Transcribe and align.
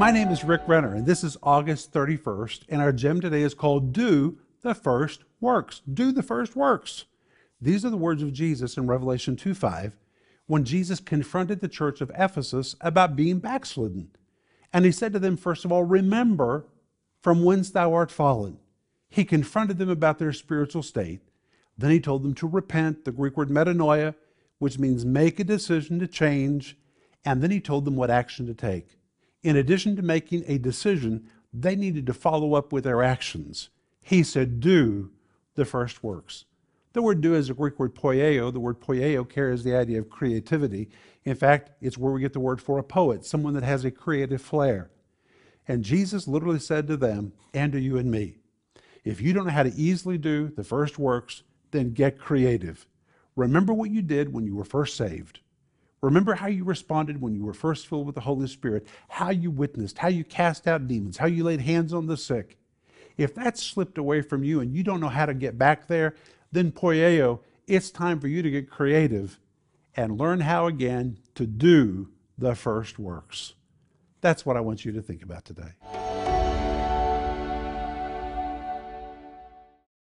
My 0.00 0.10
name 0.10 0.30
is 0.30 0.44
Rick 0.44 0.62
Renner, 0.66 0.94
and 0.94 1.04
this 1.04 1.22
is 1.22 1.36
August 1.42 1.92
31st, 1.92 2.62
and 2.70 2.80
our 2.80 2.90
gem 2.90 3.20
today 3.20 3.42
is 3.42 3.52
called 3.52 3.92
Do 3.92 4.38
the 4.62 4.74
First 4.74 5.24
Works. 5.42 5.82
Do 5.92 6.10
the 6.10 6.22
First 6.22 6.56
Works. 6.56 7.04
These 7.60 7.84
are 7.84 7.90
the 7.90 7.98
words 7.98 8.22
of 8.22 8.32
Jesus 8.32 8.78
in 8.78 8.86
Revelation 8.86 9.36
2 9.36 9.52
5, 9.52 9.98
when 10.46 10.64
Jesus 10.64 11.00
confronted 11.00 11.60
the 11.60 11.68
church 11.68 12.00
of 12.00 12.10
Ephesus 12.16 12.74
about 12.80 13.14
being 13.14 13.40
backslidden. 13.40 14.08
And 14.72 14.86
he 14.86 14.90
said 14.90 15.12
to 15.12 15.18
them, 15.18 15.36
first 15.36 15.66
of 15.66 15.70
all, 15.70 15.84
Remember 15.84 16.64
from 17.22 17.44
whence 17.44 17.70
thou 17.70 17.92
art 17.92 18.10
fallen. 18.10 18.58
He 19.10 19.26
confronted 19.26 19.76
them 19.76 19.90
about 19.90 20.18
their 20.18 20.32
spiritual 20.32 20.82
state. 20.82 21.20
Then 21.76 21.90
he 21.90 22.00
told 22.00 22.22
them 22.22 22.32
to 22.36 22.48
repent, 22.48 23.04
the 23.04 23.12
Greek 23.12 23.36
word 23.36 23.50
metanoia, 23.50 24.14
which 24.60 24.78
means 24.78 25.04
make 25.04 25.38
a 25.38 25.44
decision 25.44 25.98
to 25.98 26.06
change. 26.06 26.78
And 27.22 27.42
then 27.42 27.50
he 27.50 27.60
told 27.60 27.84
them 27.84 27.96
what 27.96 28.08
action 28.08 28.46
to 28.46 28.54
take 28.54 28.96
in 29.42 29.56
addition 29.56 29.96
to 29.96 30.02
making 30.02 30.44
a 30.46 30.58
decision, 30.58 31.28
they 31.52 31.74
needed 31.74 32.06
to 32.06 32.14
follow 32.14 32.54
up 32.54 32.72
with 32.72 32.84
their 32.84 33.02
actions. 33.02 33.70
He 34.02 34.22
said, 34.22 34.60
Do 34.60 35.10
the 35.54 35.64
first 35.64 36.02
works. 36.02 36.44
The 36.92 37.02
word 37.02 37.20
do 37.20 37.34
is 37.34 37.48
a 37.48 37.54
Greek 37.54 37.78
word 37.78 37.94
poieo. 37.94 38.52
The 38.52 38.60
word 38.60 38.80
poieo 38.80 39.28
carries 39.28 39.62
the 39.62 39.76
idea 39.76 40.00
of 40.00 40.10
creativity. 40.10 40.88
In 41.24 41.36
fact, 41.36 41.70
it's 41.80 41.96
where 41.96 42.12
we 42.12 42.20
get 42.20 42.32
the 42.32 42.40
word 42.40 42.60
for 42.60 42.78
a 42.78 42.82
poet, 42.82 43.24
someone 43.24 43.54
that 43.54 43.62
has 43.62 43.84
a 43.84 43.90
creative 43.90 44.42
flair. 44.42 44.90
And 45.68 45.84
Jesus 45.84 46.26
literally 46.26 46.58
said 46.58 46.88
to 46.88 46.96
them, 46.96 47.32
and 47.54 47.72
to 47.72 47.80
you 47.80 47.96
and 47.96 48.10
me, 48.10 48.38
if 49.04 49.20
you 49.20 49.32
don't 49.32 49.46
know 49.46 49.52
how 49.52 49.62
to 49.62 49.74
easily 49.74 50.18
do 50.18 50.48
the 50.48 50.64
first 50.64 50.98
works, 50.98 51.42
then 51.70 51.92
get 51.92 52.18
creative. 52.18 52.86
Remember 53.36 53.72
what 53.72 53.90
you 53.90 54.02
did 54.02 54.32
when 54.32 54.44
you 54.44 54.56
were 54.56 54.64
first 54.64 54.96
saved. 54.96 55.40
Remember 56.02 56.34
how 56.34 56.46
you 56.46 56.64
responded 56.64 57.20
when 57.20 57.34
you 57.34 57.44
were 57.44 57.52
first 57.52 57.86
filled 57.86 58.06
with 58.06 58.14
the 58.14 58.22
Holy 58.22 58.46
Spirit, 58.46 58.86
how 59.08 59.30
you 59.30 59.50
witnessed, 59.50 59.98
how 59.98 60.08
you 60.08 60.24
cast 60.24 60.66
out 60.66 60.88
demons, 60.88 61.18
how 61.18 61.26
you 61.26 61.44
laid 61.44 61.60
hands 61.60 61.92
on 61.92 62.06
the 62.06 62.16
sick. 62.16 62.56
If 63.18 63.34
that's 63.34 63.62
slipped 63.62 63.98
away 63.98 64.22
from 64.22 64.42
you 64.42 64.60
and 64.60 64.72
you 64.74 64.82
don't 64.82 65.00
know 65.00 65.08
how 65.08 65.26
to 65.26 65.34
get 65.34 65.58
back 65.58 65.88
there, 65.88 66.14
then 66.52 66.72
poieo, 66.72 67.40
it's 67.66 67.90
time 67.90 68.18
for 68.18 68.28
you 68.28 68.40
to 68.40 68.50
get 68.50 68.70
creative 68.70 69.38
and 69.94 70.18
learn 70.18 70.40
how 70.40 70.66
again 70.66 71.18
to 71.34 71.46
do 71.46 72.08
the 72.38 72.54
first 72.54 72.98
works. 72.98 73.54
That's 74.22 74.46
what 74.46 74.56
I 74.56 74.60
want 74.60 74.86
you 74.86 74.92
to 74.92 75.02
think 75.02 75.22
about 75.22 75.44
today. 75.44 75.99